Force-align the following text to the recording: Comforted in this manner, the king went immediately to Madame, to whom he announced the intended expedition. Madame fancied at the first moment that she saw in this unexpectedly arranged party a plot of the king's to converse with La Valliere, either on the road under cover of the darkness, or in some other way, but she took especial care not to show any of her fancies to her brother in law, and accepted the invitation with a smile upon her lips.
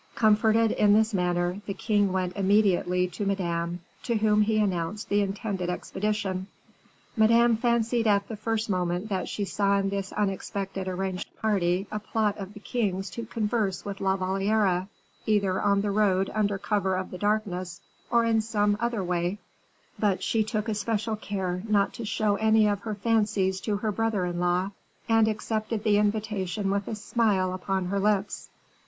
Comforted 0.15 0.71
in 0.71 0.93
this 0.93 1.13
manner, 1.13 1.61
the 1.67 1.75
king 1.75 2.11
went 2.11 2.35
immediately 2.35 3.07
to 3.09 3.23
Madame, 3.23 3.81
to 4.01 4.15
whom 4.15 4.41
he 4.41 4.57
announced 4.59 5.09
the 5.09 5.21
intended 5.21 5.69
expedition. 5.69 6.47
Madame 7.15 7.55
fancied 7.55 8.07
at 8.07 8.27
the 8.27 8.35
first 8.35 8.67
moment 8.67 9.09
that 9.09 9.29
she 9.29 9.45
saw 9.45 9.77
in 9.77 9.89
this 9.91 10.11
unexpectedly 10.13 10.91
arranged 10.91 11.27
party 11.39 11.85
a 11.91 11.99
plot 11.99 12.35
of 12.39 12.55
the 12.55 12.59
king's 12.59 13.11
to 13.11 13.27
converse 13.27 13.85
with 13.85 14.01
La 14.01 14.15
Valliere, 14.17 14.87
either 15.27 15.61
on 15.61 15.81
the 15.81 15.91
road 15.91 16.31
under 16.33 16.57
cover 16.57 16.95
of 16.95 17.11
the 17.11 17.19
darkness, 17.19 17.79
or 18.09 18.25
in 18.25 18.41
some 18.41 18.75
other 18.79 19.03
way, 19.03 19.37
but 19.99 20.23
she 20.23 20.43
took 20.43 20.67
especial 20.67 21.15
care 21.15 21.61
not 21.69 21.93
to 21.93 22.03
show 22.05 22.37
any 22.37 22.67
of 22.67 22.79
her 22.79 22.95
fancies 22.95 23.61
to 23.61 23.77
her 23.77 23.91
brother 23.91 24.25
in 24.25 24.39
law, 24.39 24.71
and 25.07 25.27
accepted 25.27 25.83
the 25.83 25.99
invitation 25.99 26.71
with 26.71 26.87
a 26.87 26.95
smile 26.95 27.53
upon 27.53 27.85
her 27.85 27.99
lips. 27.99 28.49